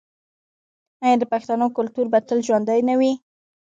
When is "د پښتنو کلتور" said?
1.19-2.05